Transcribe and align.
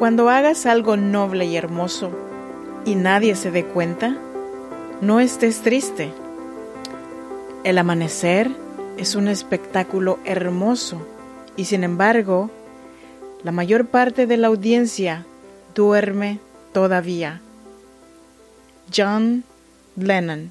cuando 0.00 0.30
hagas 0.30 0.64
algo 0.64 0.96
noble 0.96 1.44
y 1.44 1.58
hermoso 1.58 2.10
y 2.86 2.94
nadie 2.94 3.36
se 3.36 3.50
dé 3.50 3.66
cuenta, 3.66 4.16
no 5.02 5.20
estés 5.20 5.60
triste. 5.60 6.10
El 7.64 7.76
amanecer 7.76 8.50
es 8.96 9.14
un 9.14 9.28
espectáculo 9.28 10.18
hermoso 10.24 11.06
y 11.54 11.66
sin 11.66 11.84
embargo, 11.84 12.48
la 13.42 13.52
mayor 13.52 13.88
parte 13.88 14.26
de 14.26 14.38
la 14.38 14.46
audiencia 14.46 15.26
duerme 15.74 16.38
todavía. 16.72 17.42
John 18.96 19.44
Lennon 19.96 20.50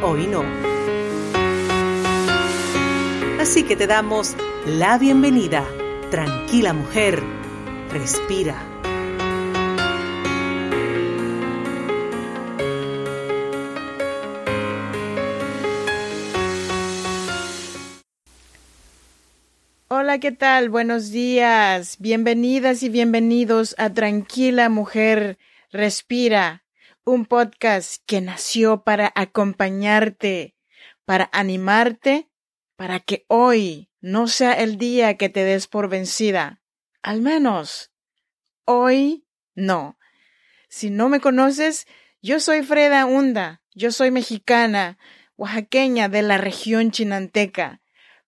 hoy 0.00 0.26
no. 0.26 0.44
Así 3.40 3.64
que 3.64 3.76
te 3.76 3.86
damos 3.86 4.36
la 4.66 4.98
bienvenida. 4.98 5.66
Tranquila 6.10 6.72
mujer, 6.72 7.22
respira. 7.90 8.56
Hola, 19.88 20.18
¿qué 20.18 20.32
tal? 20.32 20.70
Buenos 20.70 21.10
días. 21.10 21.96
Bienvenidas 21.98 22.82
y 22.82 22.88
bienvenidos 22.88 23.74
a 23.78 23.90
Tranquila 23.90 24.68
Mujer, 24.68 25.38
Respira 25.70 26.61
un 27.04 27.26
podcast 27.26 28.02
que 28.06 28.20
nació 28.20 28.84
para 28.84 29.12
acompañarte, 29.14 30.54
para 31.04 31.28
animarte, 31.32 32.30
para 32.76 33.00
que 33.00 33.24
hoy 33.28 33.90
no 34.00 34.28
sea 34.28 34.52
el 34.52 34.78
día 34.78 35.16
que 35.16 35.28
te 35.28 35.42
des 35.42 35.66
por 35.66 35.88
vencida. 35.88 36.62
Al 37.02 37.20
menos, 37.20 37.92
hoy 38.64 39.26
no. 39.54 39.98
Si 40.68 40.90
no 40.90 41.08
me 41.08 41.20
conoces, 41.20 41.86
yo 42.22 42.38
soy 42.38 42.62
Freda 42.62 43.04
Hunda, 43.04 43.62
yo 43.74 43.90
soy 43.90 44.10
mexicana, 44.10 44.98
oaxaqueña 45.36 46.08
de 46.08 46.22
la 46.22 46.38
región 46.38 46.92
chinanteca. 46.92 47.80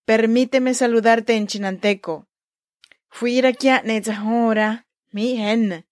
Permíteme 0.04 0.74
saludarte 0.74 1.34
en 1.36 1.46
chinanteco. 1.46 2.28
Fui 3.08 3.38
aquí 3.46 3.68
a 3.68 3.82
mi 5.12 5.40
hen. 5.40 5.86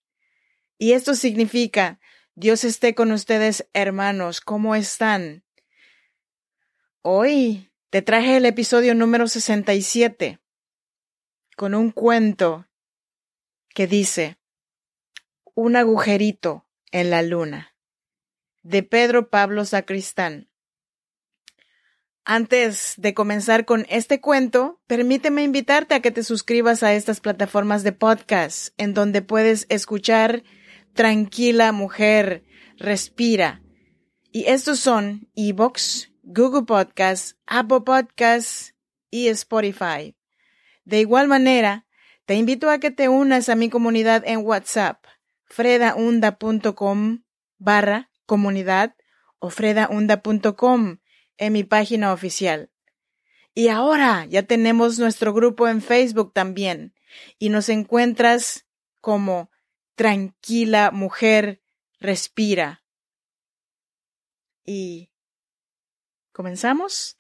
Y 0.79 0.93
esto 0.93 1.15
significa 1.15 2.01
Dios 2.35 2.65
esté 2.65 2.95
con 2.95 3.13
ustedes, 3.13 3.69
hermanos. 3.75 4.41
¿Cómo 4.41 4.75
están? 4.75 5.45
Hoy 7.03 7.71
te 7.91 8.01
traje 8.01 8.39
el 8.39 8.47
episodio 8.47 8.95
número 8.95 9.29
67 9.29 10.41
con 11.59 11.75
un 11.75 11.91
cuento 11.91 12.67
que 13.75 13.87
dice 13.87 14.39
Un 15.53 15.77
agujerito 15.77 16.67
en 16.91 17.11
la 17.11 17.21
luna 17.21 17.77
de 18.63 18.83
Pedro 18.83 19.29
Pablo 19.29 19.67
Sacristán. 19.67 20.49
Antes 22.25 22.95
de 22.97 23.13
comenzar 23.13 23.67
con 23.67 23.85
este 23.91 24.23
cuento, 24.23 24.81
permíteme 24.87 25.43
invitarte 25.43 25.97
a 25.97 26.01
que 26.01 26.13
te 26.13 26.23
suscribas 26.23 26.83
a 26.83 26.95
estas 26.95 27.21
plataformas 27.21 27.83
de 27.83 27.93
podcast 27.93 28.73
en 28.79 28.95
donde 28.95 29.21
puedes 29.21 29.67
escuchar 29.69 30.45
Tranquila 30.95 31.73
mujer, 31.73 32.45
respira. 32.77 33.63
Y 34.31 34.45
estos 34.45 34.81
son 34.81 35.29
Evox, 35.35 36.11
Google 36.23 36.63
Podcasts, 36.63 37.37
Apple 37.47 37.83
Podcasts 37.85 38.75
y 39.11 39.29
Spotify. 39.29 40.17
De 40.85 41.01
igual 41.01 41.29
manera, 41.29 41.87
te 42.25 42.35
invito 42.35 42.71
a 42.71 42.79
que 42.79 42.91
te 42.91 43.09
unas 43.09 43.49
a 43.49 43.55
mi 43.55 43.69
comunidad 43.69 44.23
en 44.27 44.45
WhatsApp, 44.45 45.05
fredaunda.com 45.45 47.23
barra 47.59 48.11
comunidad 48.27 48.95
o 49.39 49.51
fredaunda.com 49.51 50.99
en 51.39 51.53
mi 51.53 51.65
página 51.65 52.13
oficial. 52.13 52.71
Y 53.55 53.69
ahora 53.69 54.25
ya 54.27 54.43
tenemos 54.45 54.99
nuestro 54.99 55.35
grupo 55.35 55.69
en 55.69 55.83
Facebook 55.83 56.33
también 56.33 56.95
y 57.39 57.51
nos 57.51 57.69
encuentras 57.69 58.67
como 59.01 59.51
Tranquila 59.95 60.91
mujer, 60.91 61.63
respira. 62.01 62.83
Y... 64.65 65.11
¿Comenzamos? 66.33 67.17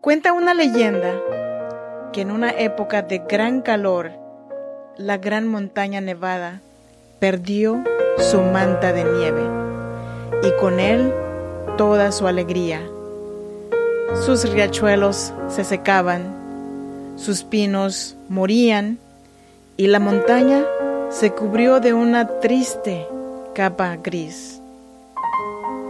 Cuenta 0.00 0.32
una 0.32 0.54
leyenda 0.54 1.20
que 2.12 2.22
en 2.22 2.30
una 2.30 2.50
época 2.50 3.02
de 3.02 3.18
gran 3.18 3.62
calor, 3.62 4.12
la 4.96 5.18
gran 5.18 5.46
montaña 5.46 6.00
nevada 6.00 6.62
perdió 7.18 7.82
su 8.18 8.40
manta 8.40 8.92
de 8.92 9.04
nieve 9.04 9.42
y 10.42 10.52
con 10.60 10.80
él 10.80 11.12
toda 11.78 12.12
su 12.12 12.26
alegría. 12.26 12.82
Sus 14.26 14.50
riachuelos 14.50 15.32
se 15.48 15.64
secaban, 15.64 17.14
sus 17.16 17.44
pinos 17.44 18.16
morían 18.28 18.98
y 19.76 19.86
la 19.86 20.00
montaña 20.00 20.64
se 21.08 21.30
cubrió 21.32 21.80
de 21.80 21.94
una 21.94 22.40
triste 22.40 23.06
capa 23.54 23.96
gris. 23.96 24.60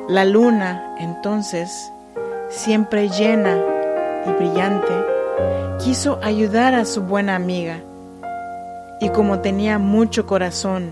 La 0.09 0.25
luna, 0.25 0.95
entonces, 1.01 1.71
siempre 2.51 3.09
llena 3.09 3.59
y 4.27 4.31
brillante, 4.33 4.95
quiso 5.83 6.21
ayudar 6.23 6.75
a 6.75 6.85
su 6.85 7.03
buena 7.03 7.35
amiga 7.35 7.81
y 9.01 9.09
como 9.09 9.41
tenía 9.41 9.79
mucho 9.79 10.27
corazón, 10.27 10.91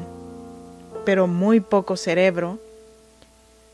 pero 1.05 1.27
muy 1.27 1.61
poco 1.61 1.97
cerebro, 1.97 2.59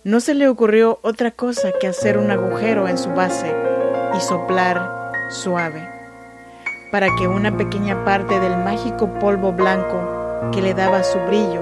no 0.05 0.19
se 0.19 0.35
le 0.35 0.49
ocurrió 0.49 0.99
otra 1.03 1.31
cosa 1.31 1.71
que 1.81 1.87
hacer 1.87 2.19
un 2.19 2.33
agujero 2.33 2.89
en 2.89 2.99
su 2.99 3.11
base 3.11 3.55
y 4.17 4.21
soplar 4.21 5.13
suave, 5.31 5.89
para 6.91 7.07
que 7.17 7.29
una 7.29 7.57
pequeña 7.57 8.05
parte 8.05 8.41
del 8.41 8.57
mágico 8.57 9.09
polvo 9.21 9.53
blanco 9.53 10.51
que 10.51 10.61
le 10.61 10.75
daba 10.75 11.05
su 11.05 11.21
brillo 11.21 11.61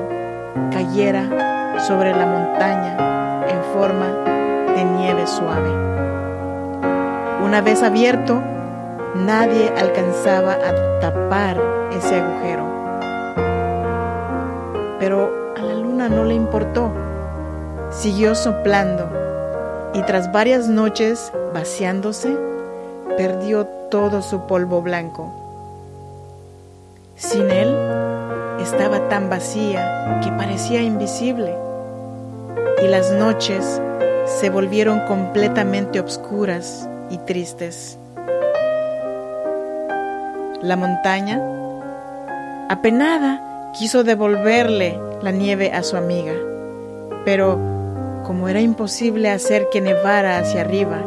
cayera 0.72 1.76
sobre 1.86 2.12
la 2.12 2.24
montaña 2.24 3.46
en 3.46 3.62
forma 3.74 4.06
de 4.74 4.84
nieve 4.84 5.26
suave. 5.26 5.70
Una 7.44 7.60
vez 7.60 7.82
abierto, 7.82 8.42
nadie 9.16 9.70
alcanzaba 9.78 10.54
a 10.54 11.00
tapar 11.00 11.60
ese 11.92 12.18
agujero. 12.18 12.64
Pero 14.98 15.54
a 15.58 15.62
la 15.62 15.74
luna 15.74 16.08
no 16.08 16.24
le 16.24 16.34
importó 16.34 16.90
Siguió 18.00 18.34
soplando 18.34 19.10
y 19.92 20.00
tras 20.04 20.32
varias 20.32 20.68
noches 20.68 21.30
vaciándose, 21.52 22.34
perdió 23.18 23.66
todo 23.90 24.22
su 24.22 24.46
polvo 24.46 24.80
blanco. 24.80 25.30
Sin 27.14 27.50
él, 27.50 27.76
estaba 28.58 29.06
tan 29.10 29.28
vacía 29.28 30.18
que 30.24 30.32
parecía 30.32 30.80
invisible 30.80 31.54
y 32.82 32.88
las 32.88 33.12
noches 33.12 33.82
se 34.24 34.48
volvieron 34.48 35.00
completamente 35.00 36.00
obscuras 36.00 36.88
y 37.10 37.18
tristes. 37.18 37.98
La 40.62 40.76
montaña, 40.76 41.38
apenada, 42.70 43.72
quiso 43.74 44.04
devolverle 44.04 44.98
la 45.20 45.32
nieve 45.32 45.74
a 45.74 45.82
su 45.82 45.98
amiga, 45.98 46.32
pero 47.26 47.69
como 48.30 48.48
era 48.48 48.60
imposible 48.60 49.28
hacer 49.28 49.70
que 49.72 49.80
nevara 49.80 50.38
hacia 50.38 50.60
arriba, 50.60 51.02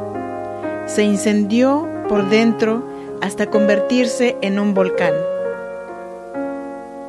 se 0.88 1.04
incendió 1.04 1.88
por 2.10 2.30
dentro 2.30 2.84
hasta 3.22 3.50
convertirse 3.50 4.36
en 4.42 4.60
un 4.60 4.74
volcán. 4.74 5.14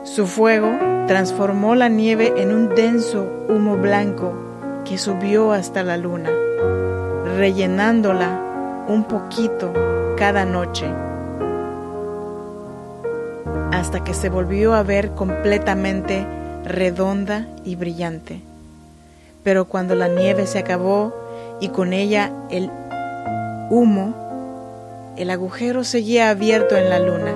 Su 0.05 0.29
fuego 0.29 0.71
transformó 1.09 1.75
la 1.75 1.89
nieve 1.89 2.33
en 2.37 2.55
un 2.55 2.69
denso 2.77 3.27
humo 3.49 3.77
blanco 3.77 4.33
que 4.85 4.99
subió 4.99 5.51
hasta 5.51 5.83
la 5.83 5.97
luna, 5.97 6.31
rellenándola 7.37 8.85
un 8.87 9.09
poquito 9.09 9.73
cada 10.17 10.45
noche, 10.45 10.87
hasta 13.73 14.05
que 14.05 14.15
se 14.15 14.29
volvió 14.29 14.75
a 14.75 14.85
ver 14.85 15.11
completamente 15.17 16.25
redonda 16.65 17.49
y 17.65 17.75
brillante. 17.75 18.54
Pero 19.45 19.67
cuando 19.67 19.95
la 19.95 20.09
nieve 20.09 20.47
se 20.47 20.59
acabó 20.59 21.15
y 21.61 21.69
con 21.69 21.93
ella 21.93 22.33
el 22.51 22.71
humo, 23.71 24.15
el 25.17 25.31
agujero 25.31 25.85
seguía 25.85 26.31
abierto 26.31 26.77
en 26.77 26.91
la 26.91 26.99
luna, 26.99 27.33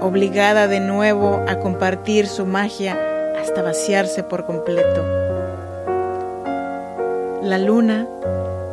obligada 0.00 0.68
de 0.68 0.80
nuevo 0.80 1.44
a 1.48 1.58
compartir 1.58 2.28
su 2.28 2.46
magia 2.46 2.96
hasta 3.38 3.62
vaciarse 3.62 4.22
por 4.22 4.46
completo. 4.46 5.04
La 7.42 7.58
luna 7.58 8.06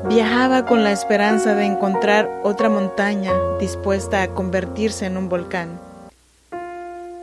viajaba 0.07 0.65
con 0.65 0.83
la 0.83 0.91
esperanza 0.91 1.55
de 1.55 1.65
encontrar 1.65 2.29
otra 2.43 2.69
montaña 2.69 3.31
dispuesta 3.59 4.21
a 4.21 4.29
convertirse 4.29 5.05
en 5.05 5.17
un 5.17 5.29
volcán. 5.29 5.79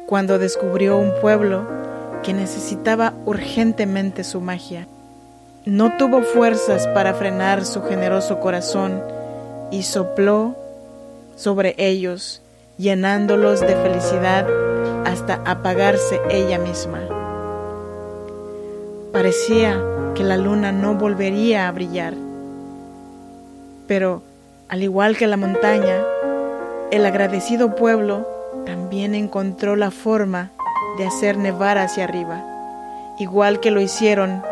Cuando 0.07 0.39
descubrió 0.39 0.97
un 0.97 1.13
pueblo 1.21 1.67
que 2.23 2.33
necesitaba 2.33 3.15
urgentemente 3.25 4.25
su 4.25 4.41
magia, 4.41 4.87
no 5.65 5.97
tuvo 5.97 6.23
fuerzas 6.23 6.87
para 6.89 7.15
frenar 7.15 7.65
su 7.65 7.83
generoso 7.83 8.41
corazón 8.41 9.03
y 9.71 9.83
sopló 9.83 10.57
sobre 11.37 11.75
ellos, 11.79 12.43
llenándolos 12.79 13.61
de 13.61 13.77
felicidad 13.77 14.47
hasta 15.05 15.43
apagarse 15.45 16.21
ella 16.31 16.59
misma. 16.59 17.01
Parecía 19.13 19.83
que 20.15 20.25
la 20.25 20.37
luna 20.37 20.73
no 20.73 20.95
volvería 20.95 21.69
a 21.69 21.73
brillar, 21.73 22.15
pero 23.87 24.23
al 24.69 24.83
igual 24.83 25.17
que 25.17 25.27
la 25.27 25.37
montaña, 25.37 26.03
el 26.91 27.05
agradecido 27.05 27.75
pueblo 27.75 28.27
también 28.65 29.15
encontró 29.15 29.77
la 29.77 29.91
forma 29.91 30.53
de 31.01 31.07
hacer 31.07 31.39
nevar 31.39 31.79
hacia 31.79 32.05
arriba, 32.05 32.45
igual 33.19 33.61
que 33.61 33.71
lo 33.71 33.81
hicieron 33.81 34.43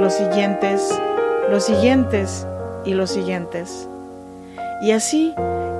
los 0.00 0.12
siguientes, 0.12 1.00
los 1.48 1.64
siguientes 1.64 2.44
y 2.84 2.94
los 2.94 3.08
siguientes. 3.08 3.88
Y 4.82 4.90
así, 4.90 5.32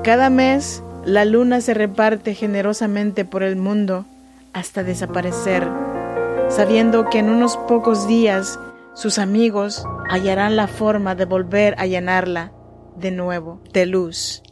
cada 0.04 0.30
mes, 0.30 0.80
la 1.04 1.24
luna 1.24 1.60
se 1.60 1.74
reparte 1.74 2.36
generosamente 2.36 3.24
por 3.24 3.42
el 3.42 3.56
mundo 3.56 4.04
hasta 4.52 4.84
desaparecer, 4.84 5.66
sabiendo 6.48 7.10
que 7.10 7.18
en 7.18 7.28
unos 7.28 7.56
pocos 7.56 8.06
días 8.06 8.60
sus 8.94 9.18
amigos 9.18 9.84
hallarán 10.08 10.54
la 10.54 10.68
forma 10.68 11.16
de 11.16 11.24
volver 11.24 11.74
a 11.78 11.86
llenarla 11.86 12.52
de 12.94 13.10
nuevo 13.10 13.58
de 13.72 13.86
luz. 13.86 14.44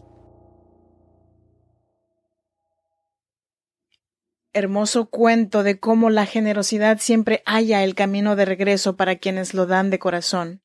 Hermoso 4.53 5.11
cuento 5.11 5.63
de 5.63 5.79
cómo 5.79 6.11
la 6.11 6.27
generosidad 6.27 6.99
siempre 6.99 7.43
halla 7.47 7.85
el 7.85 7.95
camino 7.95 8.37
de 8.37 8.45
regreso 8.45 8.97
para 8.97 9.17
quienes 9.17 9.55
lo 9.55 9.67
dan 9.67 9.91
de 9.91 9.99
corazón. 9.99 10.63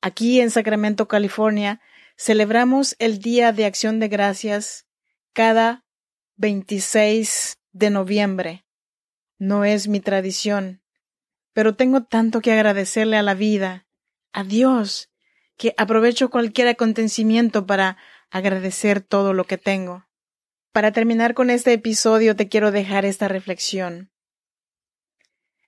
Aquí 0.00 0.40
en 0.40 0.50
Sacramento, 0.50 1.08
California, 1.08 1.80
Celebramos 2.16 2.94
el 3.00 3.18
Día 3.18 3.52
de 3.52 3.64
Acción 3.64 3.98
de 3.98 4.06
Gracias 4.06 4.86
cada 5.32 5.84
26 6.36 7.58
de 7.72 7.90
noviembre. 7.90 8.64
No 9.38 9.64
es 9.64 9.88
mi 9.88 9.98
tradición, 9.98 10.80
pero 11.52 11.74
tengo 11.74 12.04
tanto 12.04 12.40
que 12.40 12.52
agradecerle 12.52 13.16
a 13.16 13.22
la 13.22 13.34
vida, 13.34 13.88
a 14.32 14.44
Dios, 14.44 15.10
que 15.56 15.74
aprovecho 15.76 16.30
cualquier 16.30 16.68
acontecimiento 16.68 17.66
para 17.66 17.96
agradecer 18.30 19.00
todo 19.00 19.32
lo 19.32 19.44
que 19.44 19.58
tengo. 19.58 20.06
Para 20.74 20.90
terminar 20.90 21.34
con 21.34 21.50
este 21.50 21.72
episodio 21.72 22.34
te 22.34 22.48
quiero 22.48 22.72
dejar 22.72 23.04
esta 23.04 23.28
reflexión. 23.28 24.10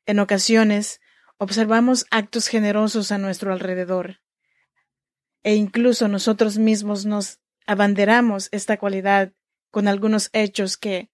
En 0.05 0.19
ocasiones 0.19 1.00
observamos 1.38 2.06
actos 2.11 2.49
generosos 2.49 3.12
a 3.12 3.19
nuestro 3.19 3.53
alrededor 3.53 4.19
e 5.44 5.55
incluso 5.55 6.08
nosotros 6.08 6.58
mismos 6.58 7.06
nos 7.06 7.38
abanderamos 7.69 8.49
esta 8.50 8.79
cualidad 8.79 9.32
con 9.70 9.87
algunos 9.87 10.29
hechos 10.32 10.76
que, 10.76 11.12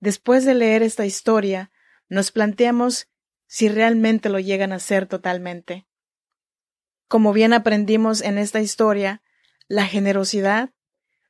después 0.00 0.46
de 0.46 0.54
leer 0.54 0.82
esta 0.82 1.04
historia, 1.04 1.70
nos 2.08 2.32
planteamos 2.32 3.08
si 3.46 3.68
realmente 3.68 4.30
lo 4.30 4.38
llegan 4.38 4.72
a 4.72 4.78
ser 4.78 5.04
totalmente. 5.04 5.86
Como 7.08 7.34
bien 7.34 7.52
aprendimos 7.52 8.22
en 8.22 8.38
esta 8.38 8.62
historia, 8.62 9.22
la 9.68 9.84
generosidad 9.84 10.70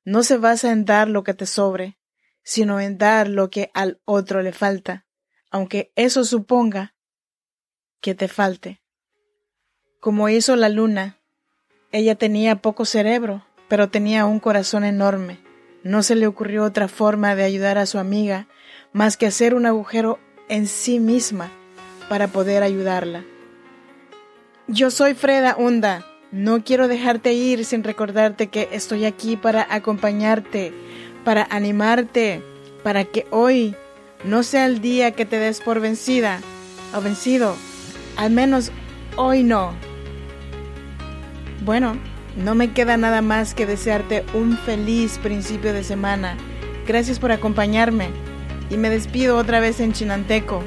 no 0.04 0.22
se 0.22 0.36
basa 0.36 0.70
en 0.70 0.84
dar 0.84 1.08
lo 1.08 1.24
que 1.24 1.34
te 1.34 1.46
sobre, 1.46 1.98
sino 2.44 2.78
en 2.78 2.98
dar 2.98 3.28
lo 3.28 3.50
que 3.50 3.70
al 3.74 4.00
otro 4.04 4.42
le 4.42 4.52
falta, 4.52 5.06
aunque 5.50 5.92
eso 5.96 6.24
suponga 6.24 6.94
que 8.00 8.14
te 8.14 8.28
falte. 8.28 8.82
Como 9.98 10.28
hizo 10.28 10.54
la 10.54 10.68
luna 10.68 11.18
ella 11.94 12.16
tenía 12.16 12.56
poco 12.56 12.86
cerebro, 12.86 13.46
pero 13.68 13.88
tenía 13.88 14.24
un 14.24 14.40
corazón 14.40 14.82
enorme. 14.82 15.38
No 15.84 16.02
se 16.02 16.16
le 16.16 16.26
ocurrió 16.26 16.64
otra 16.64 16.88
forma 16.88 17.36
de 17.36 17.44
ayudar 17.44 17.78
a 17.78 17.86
su 17.86 18.00
amiga 18.00 18.48
más 18.92 19.16
que 19.16 19.26
hacer 19.26 19.54
un 19.54 19.64
agujero 19.64 20.18
en 20.48 20.66
sí 20.66 20.98
misma 20.98 21.52
para 22.08 22.26
poder 22.26 22.64
ayudarla. 22.64 23.22
Yo 24.66 24.90
soy 24.90 25.14
Freda 25.14 25.54
Hunda. 25.56 26.04
No 26.32 26.64
quiero 26.64 26.88
dejarte 26.88 27.32
ir 27.32 27.64
sin 27.64 27.84
recordarte 27.84 28.48
que 28.48 28.70
estoy 28.72 29.04
aquí 29.04 29.36
para 29.36 29.64
acompañarte, 29.72 30.72
para 31.24 31.46
animarte, 31.50 32.42
para 32.82 33.04
que 33.04 33.26
hoy 33.30 33.74
no 34.24 34.42
sea 34.42 34.66
el 34.66 34.80
día 34.80 35.12
que 35.12 35.24
te 35.24 35.38
des 35.38 35.60
por 35.60 35.80
vencida 35.80 36.40
o 36.94 37.00
vencido. 37.00 37.56
Al 38.16 38.30
menos 38.30 38.70
hoy 39.16 39.42
no. 39.42 39.72
Bueno, 41.64 41.96
no 42.36 42.54
me 42.54 42.72
queda 42.72 42.96
nada 42.96 43.22
más 43.22 43.54
que 43.54 43.66
desearte 43.66 44.24
un 44.34 44.56
feliz 44.58 45.18
principio 45.18 45.72
de 45.72 45.84
semana. 45.84 46.36
Gracias 46.86 47.18
por 47.18 47.32
acompañarme 47.32 48.08
y 48.70 48.76
me 48.76 48.90
despido 48.90 49.36
otra 49.36 49.60
vez 49.60 49.80
en 49.80 49.92
chinanteco. 49.92 50.62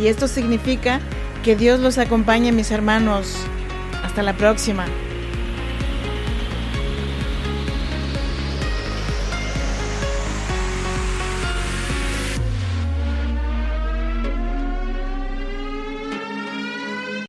Y 0.00 0.06
esto 0.08 0.28
significa 0.28 1.00
que 1.44 1.56
Dios 1.56 1.80
los 1.80 1.98
acompañe 1.98 2.52
mis 2.52 2.70
hermanos. 2.70 3.36
Hasta 4.02 4.22
la 4.22 4.34
próxima. 4.34 4.86